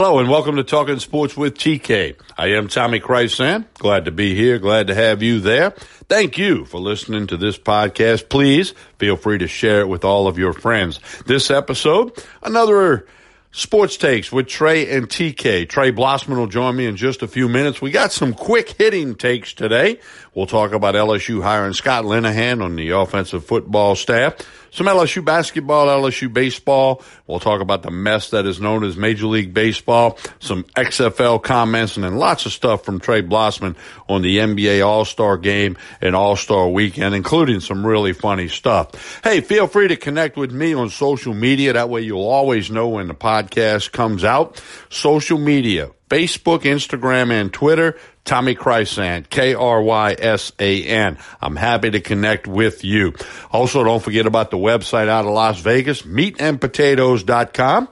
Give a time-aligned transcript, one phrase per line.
[0.00, 2.16] Hello and welcome to Talking Sports with TK.
[2.36, 3.64] I am Tommy Krysan.
[3.74, 4.58] Glad to be here.
[4.58, 5.70] Glad to have you there.
[6.08, 8.28] Thank you for listening to this podcast.
[8.28, 10.98] Please feel free to share it with all of your friends.
[11.26, 12.12] This episode,
[12.42, 13.06] another
[13.52, 15.68] Sports Takes with Trey and TK.
[15.68, 17.80] Trey Blossman will join me in just a few minutes.
[17.80, 20.00] We got some quick hitting takes today.
[20.34, 24.34] We'll talk about LSU hiring Scott Linehan on the offensive football staff
[24.74, 27.02] some LSU basketball, LSU baseball.
[27.28, 31.96] We'll talk about the mess that is known as Major League Baseball, some XFL comments,
[31.96, 33.76] and then lots of stuff from Trey Blossman
[34.08, 39.22] on the NBA All-Star game and All-Star weekend, including some really funny stuff.
[39.22, 41.72] Hey, feel free to connect with me on social media.
[41.74, 44.60] That way you'll always know when the podcast comes out.
[44.90, 47.96] Social media, Facebook, Instagram, and Twitter.
[48.24, 51.18] Tommy Krysan, K-R-Y-S-A-N.
[51.42, 53.12] I'm happy to connect with you.
[53.50, 57.88] Also, don't forget about the website out of Las Vegas, meatandpotatoes.com.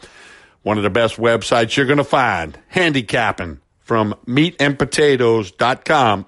[0.62, 2.58] One of the best websites you're going to find.
[2.68, 6.26] Handicapping from meatandpotatoes.com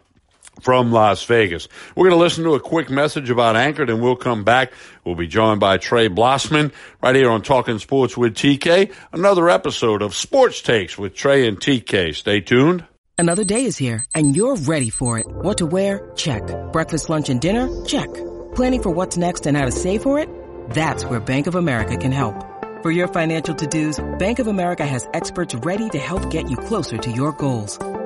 [0.60, 1.68] from Las Vegas.
[1.94, 4.72] We're going to listen to a quick message about Anchored and we'll come back.
[5.04, 8.92] We'll be joined by Trey Blossman right here on Talking Sports with TK.
[9.12, 12.14] Another episode of Sports Takes with Trey and TK.
[12.14, 12.84] Stay tuned.
[13.16, 15.26] Another day is here and you're ready for it.
[15.26, 16.12] What to wear?
[16.16, 16.42] Check.
[16.72, 17.84] Breakfast, lunch, and dinner?
[17.84, 18.12] Check.
[18.54, 20.28] Planning for what's next and how to save for it?
[20.70, 22.34] That's where Bank of America can help.
[22.82, 26.98] For your financial to-dos, Bank of America has experts ready to help get you closer
[26.98, 27.78] to your goals.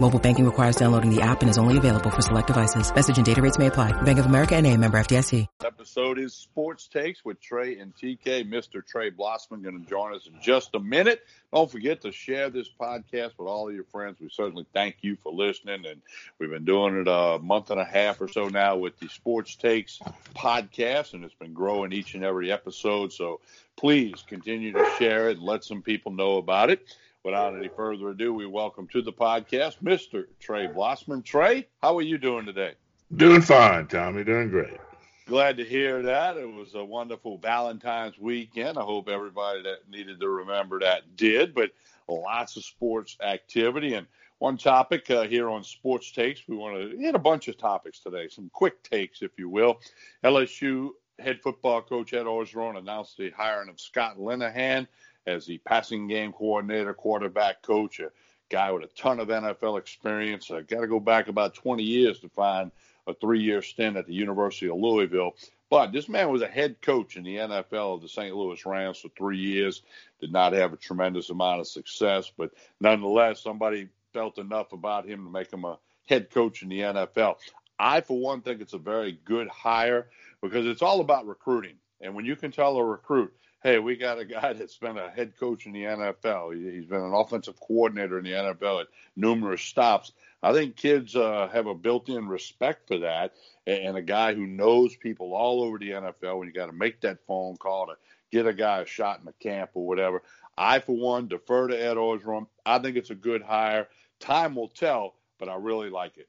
[0.00, 2.90] Mobile banking requires downloading the app and is only available for select devices.
[2.94, 3.92] Message and data rates may apply.
[4.00, 5.46] Bank of America and a member FDIC.
[5.62, 8.50] Episode is Sports Takes with Trey and TK.
[8.50, 8.84] Mr.
[8.84, 11.22] Trey Blossman going to join us in just a minute.
[11.52, 14.18] Don't forget to share this podcast with all of your friends.
[14.20, 15.84] We certainly thank you for listening.
[15.84, 16.00] And
[16.38, 19.54] we've been doing it a month and a half or so now with the Sports
[19.56, 19.98] Takes
[20.34, 23.12] podcast, and it's been growing each and every episode.
[23.12, 23.40] So
[23.76, 26.86] please continue to share it and let some people know about it
[27.24, 30.24] without any further ado, we welcome to the podcast Mr.
[30.38, 31.24] Trey Blossman.
[31.24, 32.74] Trey, how are you doing today?
[33.14, 34.24] Doing fine, Tommy.
[34.24, 34.78] Doing great.
[35.26, 36.36] Glad to hear that.
[36.36, 38.78] It was a wonderful Valentine's weekend.
[38.78, 41.70] I hope everybody that needed to remember that did, but
[42.08, 43.94] lots of sports activity.
[43.94, 44.06] And
[44.38, 48.00] one topic uh, here on Sports Takes, we want to hit a bunch of topics
[48.00, 49.80] today, some quick takes, if you will.
[50.24, 54.86] LSU head football coach Ed Orgeron announced the hiring of Scott Linehan
[55.26, 58.10] as the passing game coordinator, quarterback coach, a
[58.48, 60.50] guy with a ton of NFL experience.
[60.50, 62.70] I got to go back about 20 years to find
[63.06, 65.34] a three-year stint at the University of Louisville.
[65.70, 68.34] But this man was a head coach in the NFL of the St.
[68.34, 69.82] Louis Rams for three years.
[70.20, 72.50] Did not have a tremendous amount of success, but
[72.80, 77.36] nonetheless, somebody felt enough about him to make him a head coach in the NFL.
[77.78, 80.08] I, for one, think it's a very good hire
[80.42, 81.76] because it's all about recruiting.
[82.00, 83.32] And when you can tell a recruit,
[83.62, 86.54] hey, we got a guy that's been a head coach in the NFL.
[86.54, 90.12] He's been an offensive coordinator in the NFL at numerous stops.
[90.42, 93.34] I think kids uh, have a built-in respect for that,
[93.66, 96.38] and a guy who knows people all over the NFL.
[96.38, 97.94] When you got to make that phone call to
[98.32, 100.22] get a guy a shot in the camp or whatever,
[100.56, 102.46] I for one defer to Ed Orgeron.
[102.64, 103.88] I think it's a good hire.
[104.18, 106.28] Time will tell, but I really like it.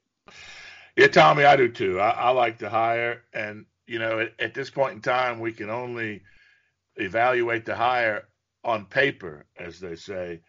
[0.97, 1.99] Yeah, Tommy, I do too.
[1.99, 5.53] I, I like the hire, and you know, at, at this point in time, we
[5.53, 6.21] can only
[6.95, 8.27] evaluate the hire
[8.63, 10.41] on paper, as they say.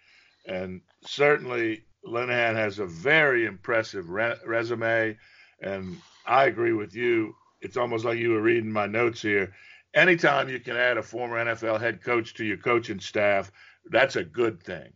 [0.46, 5.16] And certainly, Linehan has a very impressive re- resume.
[5.60, 7.34] And I agree with you.
[7.60, 9.54] It's almost like you were reading my notes here.
[9.94, 13.52] Anytime you can add a former NFL head coach to your coaching staff,
[13.90, 14.92] that's a good thing.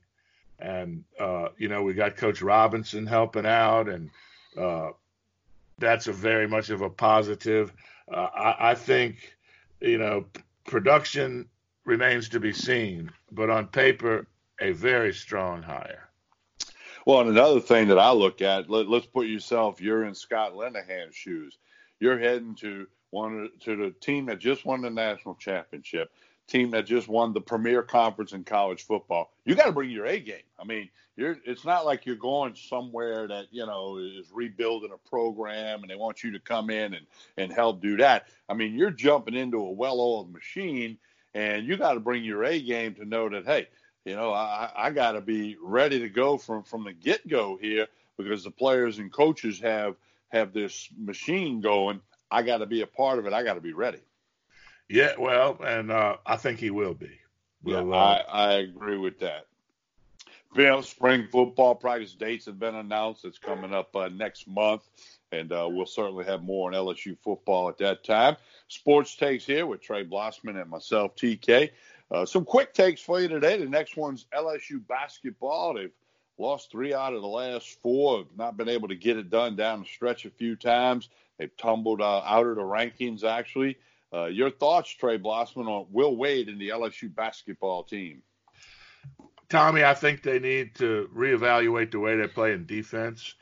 [0.58, 4.10] And, uh, you know, we got Coach Robinson helping out, and
[4.58, 4.90] uh,
[5.78, 7.72] that's a very much of a positive.
[8.10, 9.36] Uh, I, I think,
[9.80, 10.26] you know,
[10.66, 11.48] Production
[11.84, 14.26] remains to be seen, but on paper,
[14.60, 16.08] a very strong hire.
[17.06, 20.56] Well, and another thing that I look at, let, us put yourself, you're in Scott
[20.56, 21.56] Linehan's shoes.
[22.00, 26.10] You're heading to one to the team that just won the national championship,
[26.46, 29.32] team that just won the premier conference in college football.
[29.44, 30.42] You got to bring your A game.
[30.58, 35.08] I mean, you're it's not like you're going somewhere that you know is rebuilding a
[35.08, 37.06] program and they want you to come in and
[37.36, 38.28] and help do that.
[38.48, 40.98] I mean, you're jumping into a well-oiled machine,
[41.34, 43.68] and you got to bring your A game to know that hey,
[44.04, 47.58] you know, I, I got to be ready to go from from the get go
[47.60, 49.96] here because the players and coaches have
[50.28, 52.00] have this machine going.
[52.30, 53.32] I got to be a part of it.
[53.32, 54.00] I got to be ready.
[54.88, 57.10] Yeah, well, and uh, I think he will be.
[57.64, 59.46] yeah, uh, I, I agree with that.
[60.54, 63.24] Bill, spring football practice dates have been announced.
[63.24, 64.88] It's coming up uh, next month,
[65.30, 68.36] and uh, we'll certainly have more on LSU football at that time.
[68.68, 71.70] Sports takes here with Trey Blossman and myself, TK.
[72.10, 73.58] Uh, some quick takes for you today.
[73.58, 75.74] The next one's LSU basketball.
[75.74, 75.92] They've
[76.38, 79.56] lost three out of the last four, have not been able to get it done
[79.56, 81.08] down the stretch a few times.
[81.38, 83.76] They've tumbled uh, out of the rankings, actually.
[84.12, 88.22] Uh, your thoughts, Trey Blossman, on Will Wade and the LSU basketball team?
[89.48, 93.34] Tommy, I think they need to reevaluate the way they play in defense.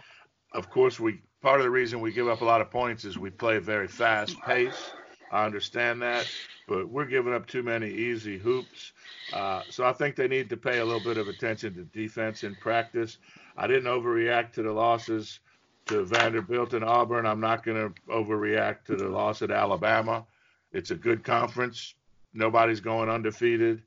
[0.53, 3.19] Of course, we part of the reason we give up a lot of points is
[3.19, 4.93] we play a very fast pace.
[5.31, 6.27] I understand that,
[6.69, 8.93] but we're giving up too many easy hoops.
[9.33, 12.45] Uh, so I think they need to pay a little bit of attention to defense
[12.45, 13.19] in practice.
[13.57, 15.41] I didn't overreact to the losses
[15.87, 17.27] to Vanderbilt and Auburn.
[17.27, 20.25] I'm not going to overreact to the loss at Alabama.
[20.75, 21.95] It's a good conference.
[22.35, 23.83] Nobody's going undefeated.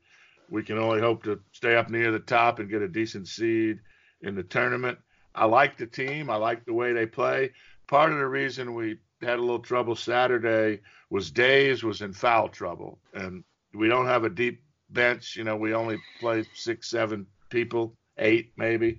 [0.50, 3.78] We can only hope to stay up near the top and get a decent seed
[4.22, 4.98] in the tournament.
[5.34, 6.30] I like the team.
[6.30, 7.52] I like the way they play.
[7.86, 10.80] Part of the reason we had a little trouble Saturday
[11.10, 13.44] was Mays was in foul trouble, and
[13.74, 15.36] we don't have a deep bench.
[15.36, 18.98] You know, we only play six, seven people, eight maybe.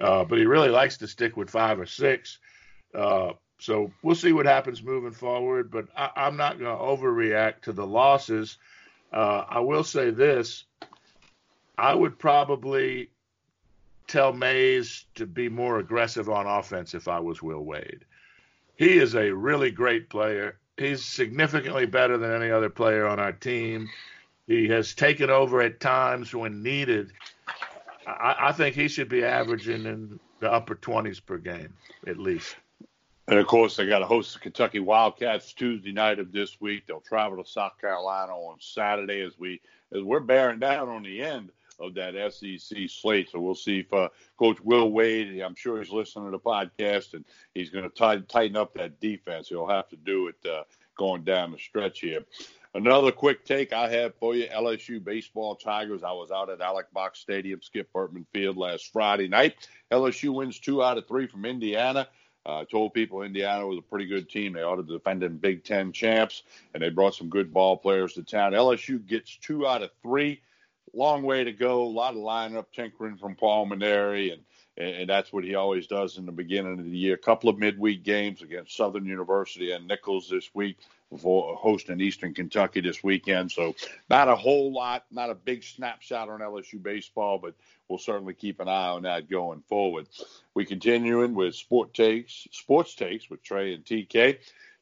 [0.00, 2.38] Uh, but he really likes to stick with five or six.
[2.94, 5.70] Uh, so we'll see what happens moving forward.
[5.70, 8.58] But I, am not going to overreact to the losses.
[9.12, 10.64] Uh, I will say this:
[11.78, 13.10] I would probably
[14.06, 18.04] tell Mays to be more aggressive on offense if I was Will Wade.
[18.76, 20.58] He is a really great player.
[20.76, 23.88] He's significantly better than any other player on our team.
[24.46, 27.12] He has taken over at times when needed.
[28.06, 31.72] I, I think he should be averaging in the upper 20s per game,
[32.06, 32.54] at least.
[33.28, 36.86] And of course, they got to host the Kentucky Wildcats Tuesday night of this week.
[36.86, 39.60] They'll travel to South Carolina on Saturday as we
[39.92, 41.50] as we're bearing down on the end
[41.80, 43.30] of that SEC slate.
[43.30, 44.08] So we'll see if uh,
[44.38, 47.24] Coach Will Wade, I'm sure he's listening to the podcast, and
[47.54, 49.48] he's going to tighten up that defense.
[49.48, 50.62] He'll have to do it uh,
[50.96, 52.24] going down the stretch here.
[52.74, 56.02] Another quick take I have for you LSU baseball Tigers.
[56.02, 59.68] I was out at Alex Box Stadium, Skip Bertman Field last Friday night.
[59.90, 62.06] LSU wins two out of three from Indiana.
[62.46, 64.52] I uh, told people Indiana was a pretty good team.
[64.52, 68.12] They ought to defend in Big Ten champs, and they brought some good ball players
[68.14, 68.52] to town.
[68.52, 70.40] LSU gets two out of three.
[70.94, 71.82] Long way to go.
[71.82, 74.42] A lot of lineup tinkering from Paul Mainieri, and
[74.76, 77.14] and that's what he always does in the beginning of the year.
[77.14, 80.76] A couple of midweek games against Southern University and Nicholls this week
[81.10, 83.50] before hosting Eastern Kentucky this weekend.
[83.50, 83.74] So
[84.10, 87.54] not a whole lot, not a big snapshot on LSU baseball, but
[87.88, 90.08] we'll certainly keep an eye on that going forward.
[90.54, 94.38] We continuing with sport takes, sports takes with Trey and TK.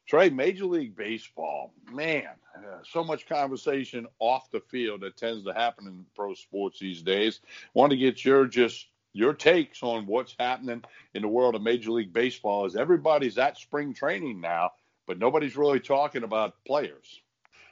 [0.07, 5.53] Trey, Major League Baseball, man, uh, so much conversation off the field that tends to
[5.53, 7.39] happen in pro sports these days.
[7.73, 10.83] Want to get your just your takes on what's happening
[11.13, 14.71] in the world of Major League Baseball as everybody's at spring training now
[15.05, 17.21] but nobody's really talking about players.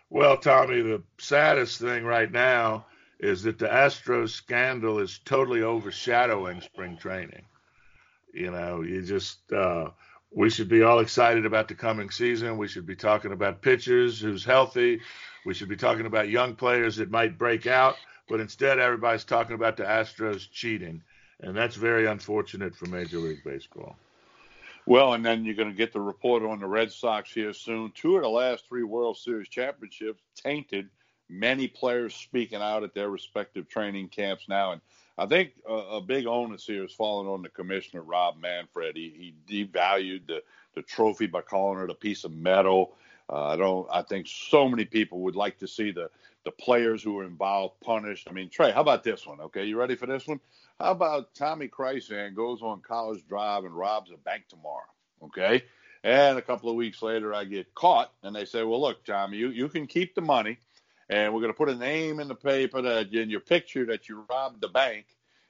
[0.10, 2.86] Well, Tommy, the saddest thing right now
[3.20, 7.46] is that the Astros scandal is totally overshadowing spring training.
[8.34, 9.90] You know, you just uh,
[10.32, 12.58] we should be all excited about the coming season.
[12.58, 15.02] We should be talking about pitchers who's healthy.
[15.46, 17.96] We should be talking about young players that might break out,
[18.30, 21.02] but instead everybody's talking about the Astros cheating,
[21.44, 23.96] and that's very unfortunate for Major League Baseball.
[24.86, 27.92] Well, and then you're going to get the report on the Red Sox here soon.
[27.96, 30.90] Two of the last three World Series championships tainted.
[31.30, 34.82] Many players speaking out at their respective training camps now, and
[35.18, 38.98] I think a, a big onus here is falling on the commissioner Rob Manfred.
[38.98, 40.44] He, he devalued the
[40.76, 42.94] the trophy by calling it a piece of metal.
[43.30, 43.88] Uh, I don't.
[43.90, 46.10] I think so many people would like to see the
[46.46, 48.28] the players who were involved punished.
[48.30, 49.40] I mean, Trey, how about this one?
[49.40, 50.40] Okay, you ready for this one?
[50.80, 54.88] How about Tommy Krysan goes on College Drive and robs a bank tomorrow?
[55.24, 55.64] Okay.
[56.04, 59.38] And a couple of weeks later, I get caught, and they say, "Well, look, Tommy,
[59.38, 60.60] you, you can keep the money,
[61.10, 64.10] and we're going to put a name in the paper that in your picture that
[64.10, 65.06] you robbed the bank,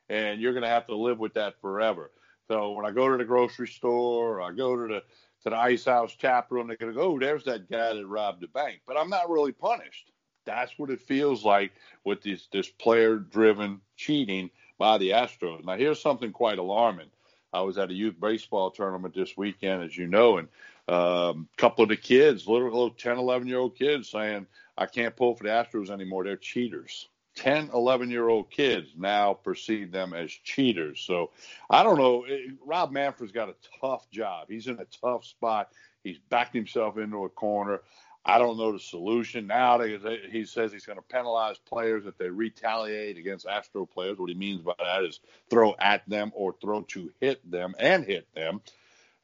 [0.09, 2.11] and you're going to have to live with that forever."
[2.47, 5.03] So when I go to the grocery store, or I go to the
[5.43, 8.05] to the ice house tap room, they're going to go, "Oh, there's that guy that
[8.05, 10.11] robbed the bank," but I'm not really punished.
[10.45, 11.71] That's what it feels like
[12.03, 15.63] with this this player driven cheating by the Astros.
[15.63, 17.09] Now, here's something quite alarming.
[17.53, 20.47] I was at a youth baseball tournament this weekend, as you know, and
[20.87, 24.47] a um, couple of the kids, little, little 10, 11 year old kids, saying,
[24.77, 26.23] I can't pull for the Astros anymore.
[26.23, 27.07] They're cheaters.
[27.35, 30.99] 10, 11 year old kids now perceive them as cheaters.
[31.01, 31.31] So
[31.69, 32.25] I don't know.
[32.65, 34.47] Rob Manfred's got a tough job.
[34.49, 35.69] He's in a tough spot.
[36.03, 37.81] He's backed himself into a corner.
[38.25, 39.47] I don't know the solution.
[39.47, 43.85] Now they, they, he says he's going to penalize players if they retaliate against Astro
[43.85, 44.17] players.
[44.17, 48.05] What he means by that is throw at them or throw to hit them and
[48.05, 48.61] hit them.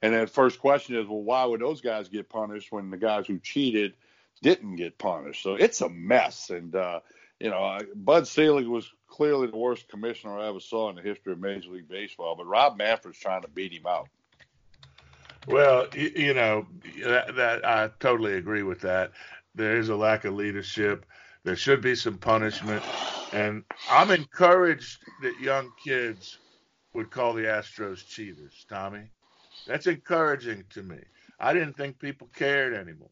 [0.01, 3.27] And then first question is, well, why would those guys get punished when the guys
[3.27, 3.95] who cheated
[4.41, 5.43] didn't get punished?
[5.43, 6.49] So it's a mess.
[6.49, 6.99] And uh,
[7.39, 11.33] you know, Bud Selig was clearly the worst commissioner I ever saw in the history
[11.33, 14.09] of Major League Baseball, but Rob Manfred's trying to beat him out.
[15.49, 16.67] Well, you, know,
[17.03, 19.11] that, that I totally agree with that.
[19.55, 21.07] There is a lack of leadership.
[21.43, 22.83] There should be some punishment.
[23.33, 26.37] And I'm encouraged that young kids
[26.93, 29.09] would call the Astros cheaters, Tommy.
[29.65, 30.99] That's encouraging to me.
[31.39, 33.09] I didn't think people cared anymore.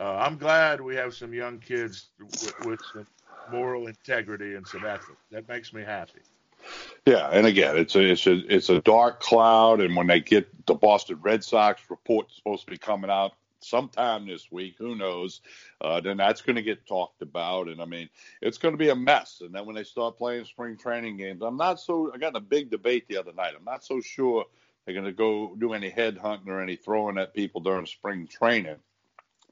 [0.00, 2.10] Uh, I'm glad we have some young kids
[2.42, 3.06] with, with some
[3.48, 5.20] moral integrity and some ethics.
[5.30, 6.22] That makes me happy.
[7.06, 10.66] Yeah, and again, it's a it's a it's a dark cloud, and when they get
[10.66, 15.40] the Boston Red Sox report supposed to be coming out sometime this week, who knows?
[15.80, 18.08] Uh, then that's going to get talked about, and I mean,
[18.42, 19.40] it's going to be a mess.
[19.40, 22.12] And then when they start playing spring training games, I'm not so.
[22.14, 23.54] I got in a big debate the other night.
[23.56, 24.44] I'm not so sure
[24.84, 28.26] they're going to go do any head hunting or any throwing at people during spring
[28.26, 28.76] training.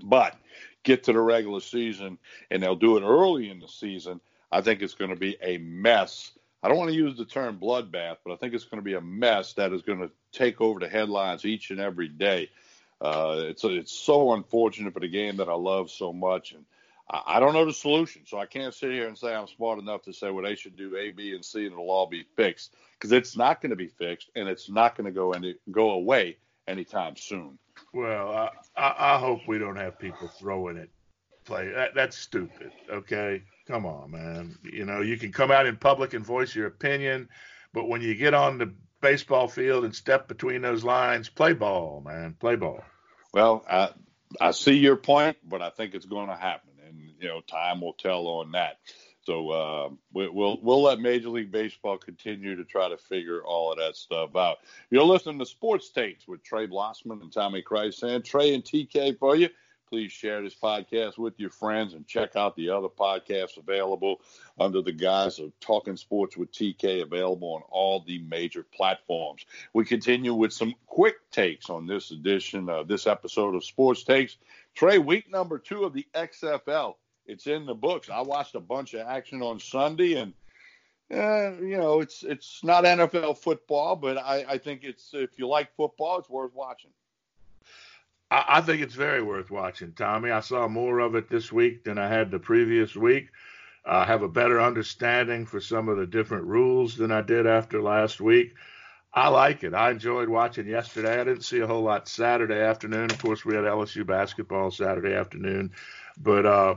[0.03, 0.37] But
[0.85, 2.19] get to the regular season,
[2.51, 4.21] and they'll do it early in the season.
[4.51, 6.33] I think it's going to be a mess.
[6.63, 8.95] I don't want to use the term bloodbath, but I think it's going to be
[8.95, 12.51] a mess that is going to take over the headlines each and every day.
[13.01, 16.65] Uh, it's it's so unfortunate for the game that I love so much, and
[17.09, 19.79] I, I don't know the solution, so I can't sit here and say I'm smart
[19.79, 22.25] enough to say well they should do A, B, and C, and it'll all be
[22.35, 25.55] fixed because it's not going to be fixed, and it's not going to go any
[25.71, 27.57] go away anytime soon.
[27.95, 30.91] Well, I, I, I hope we don't have people throwing it.
[31.45, 32.73] Play that, that's stupid.
[32.91, 34.59] Okay, come on, man.
[34.65, 37.29] You know you can come out in public and voice your opinion,
[37.73, 42.03] but when you get on the baseball field and step between those lines, play ball,
[42.05, 42.35] man.
[42.41, 42.83] Play ball.
[43.33, 43.91] Well, I
[44.41, 47.81] I see your point, but I think it's going to happen, and you know time
[47.81, 48.79] will tell on that.
[49.23, 53.71] So uh, we, will we'll let Major League Baseball continue to try to figure all
[53.71, 54.57] of that stuff out.
[54.91, 59.37] You're listening to Sports Takes with Trey Blossman and Tommy Krysan Trey and TK for
[59.37, 59.51] you.
[59.89, 64.21] Please share this podcast with your friends and check out the other podcasts available
[64.59, 69.47] under the guise of Talking Sports with TK, available on all the major platforms.
[69.73, 74.37] We continue with some quick takes on this edition, uh, this episode of Sports Takes.
[74.75, 76.95] Trey, week number two of the XFL
[77.29, 78.09] it's in the books.
[78.11, 80.33] I watched a bunch of action on Sunday, and
[81.13, 85.47] uh, you know, it's it's not NFL football, but I, I think it's if you
[85.47, 86.91] like football, it's worth watching.
[88.31, 90.31] I, I think it's very worth watching, Tommy.
[90.31, 93.29] I saw more of it this week than I had the previous week.
[93.85, 97.81] I have a better understanding for some of the different rules than I did after
[97.81, 98.55] last week.
[99.15, 99.73] I like it.
[99.73, 101.21] I enjoyed watching yesterday.
[101.21, 103.11] I didn't see a whole lot Saturday afternoon.
[103.11, 105.73] Of course, we had LSU basketball Saturday afternoon,
[106.21, 106.75] but uh,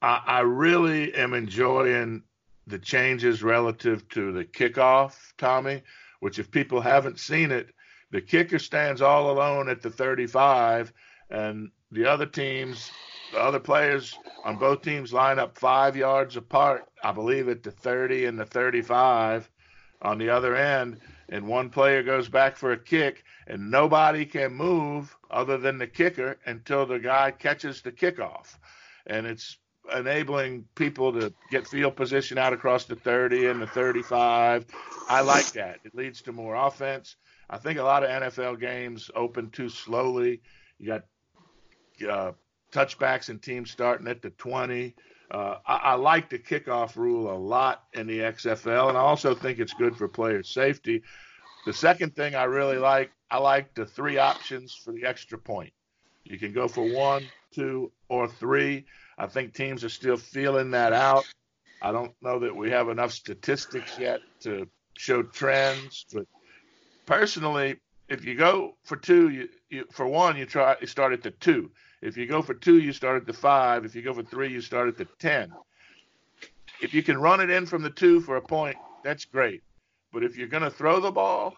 [0.00, 2.22] I, I really am enjoying
[2.66, 5.82] the changes relative to the kickoff, Tommy,
[6.20, 7.73] which if people haven't seen it,
[8.14, 10.92] the kicker stands all alone at the 35,
[11.30, 12.92] and the other teams,
[13.32, 17.72] the other players on both teams line up five yards apart, I believe at the
[17.72, 19.50] 30 and the 35
[20.00, 24.54] on the other end, and one player goes back for a kick, and nobody can
[24.54, 28.56] move other than the kicker until the guy catches the kickoff.
[29.06, 29.58] And it's
[29.92, 34.66] enabling people to get field position out across the 30 and the 35.
[35.08, 35.80] I like that.
[35.84, 37.16] It leads to more offense.
[37.50, 40.42] I think a lot of NFL games open too slowly.
[40.78, 41.04] You got
[42.08, 42.32] uh,
[42.72, 44.94] touchbacks and teams starting at the 20.
[45.30, 49.34] Uh, I, I, like the kickoff rule a lot in the XFL, and I also
[49.34, 51.02] think it's good for player safety.
[51.66, 55.72] The second thing I really like, I like the three options for the extra point.
[56.24, 58.84] You can go for one, two, or three.
[59.16, 61.24] I think teams are still feeling that out.
[61.80, 66.26] I don't know that we have enough statistics yet to show trends, but
[67.06, 67.76] personally,
[68.08, 71.30] if you go for two, you, you for one you try you start at the
[71.30, 71.70] two.
[72.02, 73.84] If you go for two, you start at the five.
[73.84, 75.52] If you go for three, you start at the ten.
[76.80, 79.62] If you can run it in from the two for a point, that's great.
[80.12, 81.56] But if you're going to throw the ball,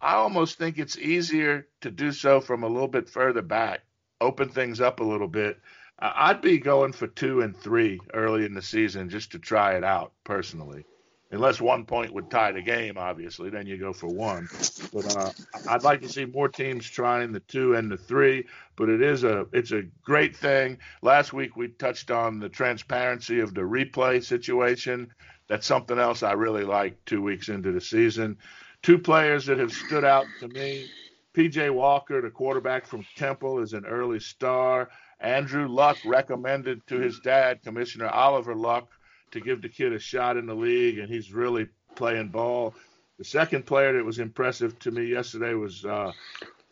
[0.00, 3.80] I almost think it's easier to do so from a little bit further back,
[4.20, 5.58] open things up a little bit
[6.00, 9.82] I'd be going for two and three early in the season just to try it
[9.82, 10.84] out personally.
[11.30, 14.48] Unless one point would tie the game, obviously, then you go for one.
[14.94, 15.30] But uh,
[15.68, 18.46] I'd like to see more teams trying the two and the three.
[18.76, 20.78] But it is a it's a great thing.
[21.02, 25.12] Last week we touched on the transparency of the replay situation.
[25.48, 27.04] That's something else I really like.
[27.04, 28.38] Two weeks into the season,
[28.82, 30.88] two players that have stood out to me.
[31.34, 34.88] PJ Walker, the quarterback from Temple, is an early star.
[35.20, 38.88] Andrew Luck recommended to his dad, Commissioner Oliver Luck,
[39.32, 42.74] to give the kid a shot in the league, and he's really playing ball.
[43.18, 46.12] The second player that was impressive to me yesterday was uh,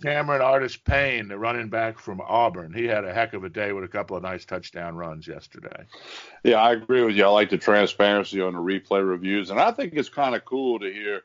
[0.03, 2.73] Cameron Artis Payne, the running back from Auburn.
[2.73, 5.87] He had a heck of a day with a couple of nice touchdown runs yesterday.
[6.45, 7.25] Yeah, I agree with you.
[7.25, 10.79] I like the transparency on the replay reviews, and I think it's kind of cool
[10.79, 11.23] to hear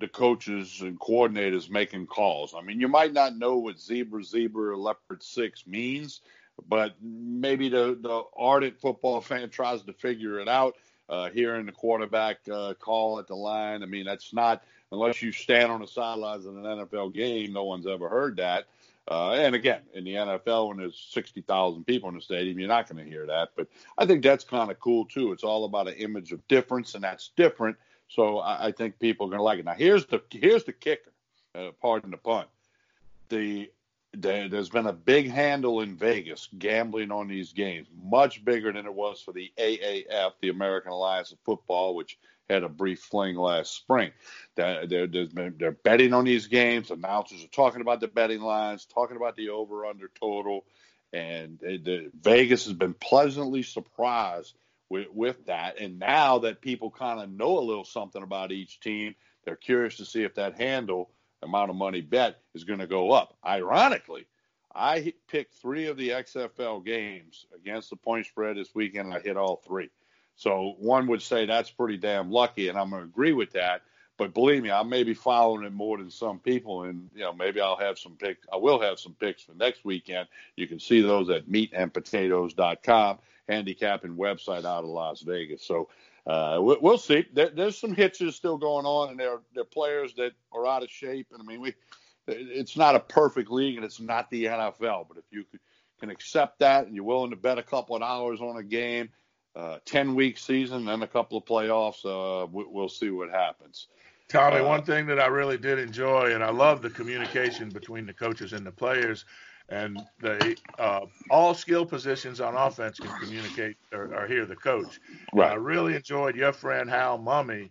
[0.00, 2.54] the coaches and coordinators making calls.
[2.56, 6.20] I mean, you might not know what zebra, zebra, leopard six means,
[6.68, 10.76] but maybe the, the ardent football fan tries to figure it out.
[11.06, 15.32] Uh, hearing the quarterback uh, call at the line, I mean, that's not unless you
[15.32, 18.66] stand on the sidelines in an NFL game, no one's ever heard that.
[19.06, 22.88] Uh, and again, in the NFL, when there's 60,000 people in the stadium, you're not
[22.88, 23.50] going to hear that.
[23.54, 23.68] But
[23.98, 25.32] I think that's kind of cool too.
[25.32, 27.76] It's all about an image of difference, and that's different.
[28.08, 29.66] So I, I think people are going to like it.
[29.66, 31.12] Now, here's the here's the kicker.
[31.54, 32.46] Uh, pardon the pun.
[33.28, 33.70] The
[34.16, 38.94] there's been a big handle in Vegas gambling on these games, much bigger than it
[38.94, 42.18] was for the AAF, the American Alliance of Football, which
[42.48, 44.12] had a brief fling last spring.
[44.54, 46.90] They're, betting on these games.
[46.90, 50.64] Announcers are talking about the betting lines, talking about the over under total.
[51.12, 51.60] And
[52.20, 54.54] Vegas has been pleasantly surprised
[54.90, 55.80] with, with that.
[55.80, 59.96] And now that people kind of know a little something about each team, they're curious
[59.98, 61.10] to see if that handle
[61.44, 63.36] amount of money bet is going to go up.
[63.46, 64.26] Ironically,
[64.74, 69.36] I picked three of the XFL games against the point spread this weekend, I hit
[69.36, 69.90] all three.
[70.36, 73.82] So one would say that's pretty damn lucky, and I'm going to agree with that.
[74.16, 77.32] But believe me, I may be following it more than some people, and you know
[77.32, 78.46] maybe I'll have some picks.
[78.52, 80.28] I will have some picks for next weekend.
[80.56, 85.64] You can see those at meatandpotatoes.com, handicapping website out of Las Vegas.
[85.64, 85.88] So
[86.26, 87.26] uh, we'll see.
[87.32, 90.82] There, there's some hitches still going on, and there there are players that are out
[90.82, 91.28] of shape.
[91.32, 91.74] And I mean, we
[92.26, 95.06] it's not a perfect league, and it's not the NFL.
[95.08, 95.44] But if you
[96.00, 99.10] can accept that, and you're willing to bet a couple of hours on a game
[99.56, 102.04] uh, 10 week season and a couple of playoffs.
[102.04, 103.88] Uh, we'll see what happens.
[104.28, 108.06] Tommy, uh, one thing that I really did enjoy, and I love the communication between
[108.06, 109.24] the coaches and the players,
[109.68, 115.00] and the uh, all skill positions on offense can communicate or, or hear the coach.
[115.32, 115.52] Right.
[115.52, 117.70] I really enjoyed your friend Hal Mumme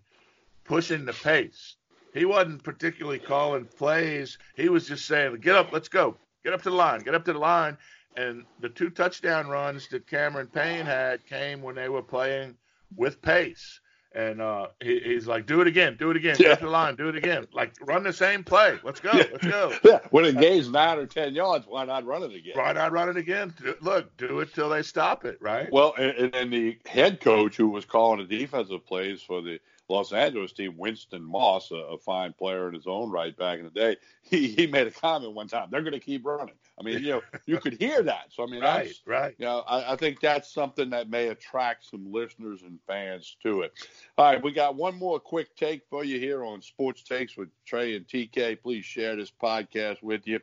[0.64, 1.76] pushing the pace.
[2.14, 4.38] He wasn't particularly calling plays.
[4.56, 6.18] He was just saying, "Get up, let's go.
[6.44, 7.02] Get up to the line.
[7.02, 7.78] Get up to the line."
[8.16, 12.56] And the two touchdown runs that Cameron Payne had came when they were playing
[12.96, 13.80] with pace.
[14.16, 16.54] And uh, he, he's like, do it again, do it again, yeah.
[16.56, 17.48] the line, do it again.
[17.52, 18.78] Like, run the same play.
[18.84, 19.24] Let's go, yeah.
[19.32, 19.74] let's go.
[19.84, 22.54] Yeah, when it gains nine or 10 yards, why not run it again?
[22.56, 23.54] Why not run it again?
[23.82, 25.72] Look, do it till they stop it, right?
[25.72, 30.14] Well, and, and the head coach who was calling the defensive plays for the Los
[30.14, 33.72] Angeles team, Winston Moss, a, a, fine player in his own right back in the
[33.72, 35.68] day, he, he made a comment one time.
[35.70, 36.56] They're going to keep running.
[36.80, 38.28] I mean, you know, you could hear that.
[38.30, 39.36] So I mean, right, right.
[39.38, 43.62] You know, I, I think that's something that may attract some listeners and fans to
[43.62, 43.74] it.
[44.18, 47.50] All right, we got one more quick take for you here on Sports Takes with
[47.66, 48.62] Trey and TK.
[48.62, 50.40] Please share this podcast with you.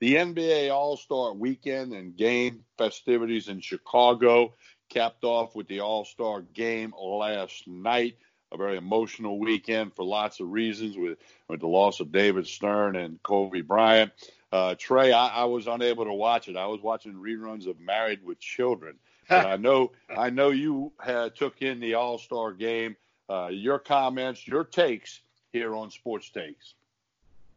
[0.00, 4.54] The NBA All Star Weekend and game festivities in Chicago
[4.88, 8.16] capped off with the All Star game last night
[8.54, 12.96] a very emotional weekend for lots of reasons with, with the loss of David Stern
[12.96, 14.12] and Kobe Bryant.
[14.52, 16.56] Uh, Trey, I, I, was unable to watch it.
[16.56, 18.96] I was watching reruns of Married with Children.
[19.28, 22.94] But I know I know you had, took in the All Star game.
[23.26, 26.74] Uh, your comments, your takes here on Sports Takes.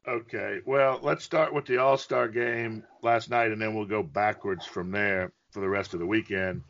[0.08, 4.02] Okay, well, let's start with the All Star game last night, and then we'll go
[4.02, 6.64] backwards from there for the rest of the weekend.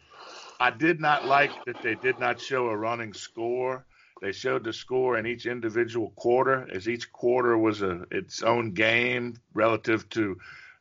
[0.60, 3.86] I did not like that they did not show a running score.
[4.22, 8.72] They showed the score in each individual quarter, as each quarter was a its own
[8.72, 10.38] game relative to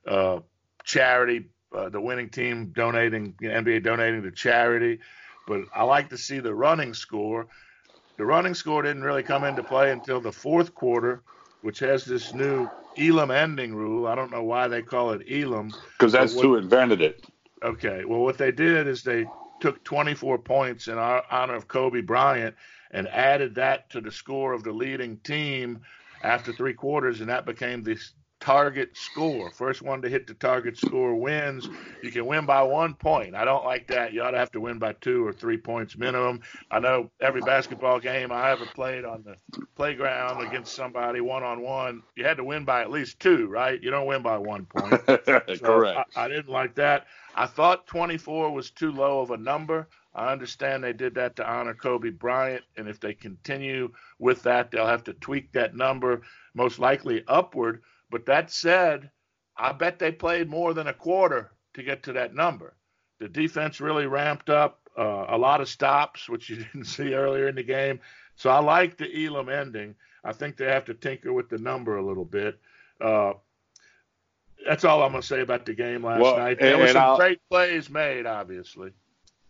[0.07, 0.39] uh,
[0.85, 1.47] charity.
[1.75, 5.01] Uh, the winning team donating, you know, NBA donating to charity.
[5.47, 7.47] But I like to see the running score.
[8.17, 11.23] The running score didn't really come into play until the fourth quarter,
[11.63, 14.07] which has this new Elam ending rule.
[14.07, 15.71] I don't know why they call it Elam.
[15.99, 17.27] Because that's what, who invented it.
[17.63, 18.05] Okay.
[18.07, 19.27] Well, what they did is they
[19.61, 22.55] took 24 points in honor of Kobe Bryant
[22.91, 25.81] and added that to the score of the leading team
[26.23, 27.99] after three quarters, and that became the
[28.41, 29.51] target score.
[29.51, 31.69] First one to hit the target score wins.
[32.03, 33.35] You can win by one point.
[33.35, 34.13] I don't like that.
[34.13, 36.41] You ought to have to win by two or three points minimum.
[36.71, 39.37] I know every basketball game I ever played on the
[39.77, 43.81] playground against somebody one on one, you had to win by at least two, right?
[43.83, 45.03] You don't win by one point.
[45.07, 46.11] so Correct.
[46.17, 47.07] I, I didn't like that.
[47.35, 49.89] I thought 24 was too low of a number.
[50.15, 54.71] I understand they did that to honor Kobe Bryant, and if they continue with that,
[54.71, 56.23] they'll have to tweak that number,
[56.55, 57.83] most likely upward.
[58.11, 59.11] But that said,
[59.57, 62.77] I bet they played more than a quarter to get to that number.
[63.19, 67.49] The defense really ramped up, uh, a lot of stops, which you didn't see earlier
[67.49, 68.01] in the game.
[68.37, 69.95] So I like the Elam ending.
[70.23, 72.59] I think they have to tinker with the number a little bit.
[73.01, 73.35] Uh,
[74.67, 76.59] that's all I'm going to say about the game last well, night.
[76.59, 78.91] There were some I'll, great plays made, obviously.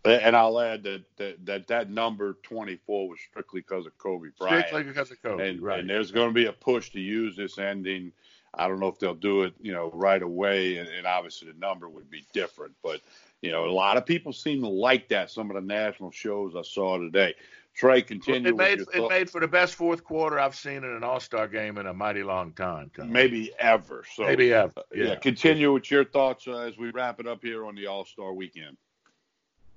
[0.05, 4.67] And I'll add that that that, that number 24 was strictly because of Kobe Bryant.
[4.67, 5.79] Strictly because of Kobe, and, right.
[5.79, 8.13] And there's going to be a push to use this ending.
[8.53, 11.59] I don't know if they'll do it, you know, right away, and, and obviously the
[11.59, 12.73] number would be different.
[12.83, 13.01] But
[13.41, 15.29] you know, a lot of people seem to like that.
[15.29, 17.35] Some of the national shows I saw today.
[17.77, 18.49] Trey, continue.
[18.49, 21.47] It made it made for the best fourth quarter I've seen in an All Star
[21.47, 22.89] game in a mighty long time.
[22.95, 23.11] Tom.
[23.11, 24.03] Maybe ever.
[24.15, 24.81] So maybe ever.
[24.91, 25.05] Yeah.
[25.05, 28.05] yeah continue with your thoughts uh, as we wrap it up here on the All
[28.05, 28.77] Star weekend.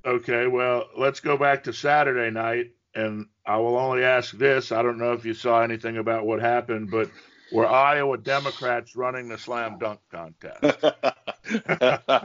[0.06, 0.46] Okay.
[0.46, 4.72] Well, let's go back to Saturday night, and I will only ask this.
[4.72, 7.10] I don't know if you saw anything about what happened, but
[7.52, 10.84] were Iowa Democrats running the slam dunk contest?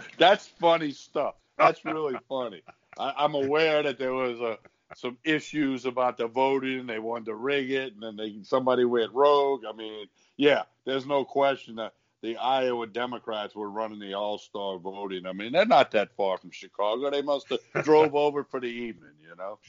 [0.18, 1.36] That's funny stuff.
[1.58, 2.62] That's really funny.
[2.98, 4.58] I, I'm aware that there was a
[4.96, 6.86] some issues about the voting.
[6.88, 9.64] They wanted to rig it, and then they somebody went rogue.
[9.68, 10.08] I mean,
[10.38, 15.26] yeah, there's no question that the Iowa Democrats were running the All Star voting.
[15.26, 17.10] I mean, they're not that far from Chicago.
[17.10, 19.60] They must have drove over for the evening, you know.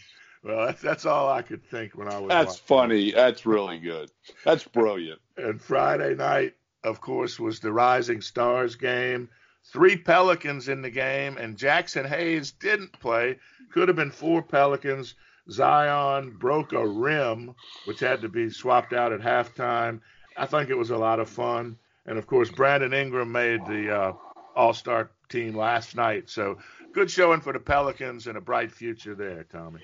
[0.42, 2.28] Well, that's that's all I could think when I was.
[2.28, 3.12] That's funny.
[3.12, 4.10] That's really good.
[4.44, 5.20] That's brilliant.
[5.36, 9.28] and Friday night, of course, was the Rising Stars game.
[9.72, 13.38] Three Pelicans in the game, and Jaxson Hayes didn't play
[13.72, 15.14] could have been four Pelicans.
[15.50, 20.00] Zion broke a rim, which had to be swapped out at halftime.
[20.36, 21.78] I think it was a lot of fun.
[22.04, 24.12] And of course, Brandon Ingram made the uh,
[24.54, 26.30] All Star team last night.
[26.30, 26.58] So
[26.92, 29.82] good showing for the Pelicans and a bright future there, Tommy.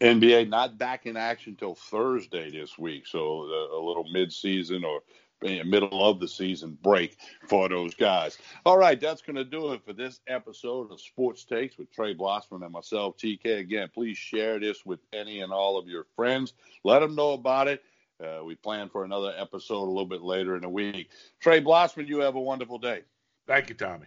[0.00, 5.00] NBA not back in action till Thursday this week, so a, a little mid-season or
[5.42, 7.16] middle of the season break
[7.48, 8.38] for those guys.
[8.64, 12.14] All right, that's going to do it for this episode of Sports Takes with Trey
[12.14, 13.58] Blossman and myself, TK.
[13.58, 16.54] Again, please share this with any and all of your friends.
[16.82, 17.82] Let them know about it.
[18.22, 21.10] Uh, we plan for another episode a little bit later in the week.
[21.40, 23.02] Trey Blossman, you have a wonderful day.
[23.46, 24.06] Thank you, Tommy.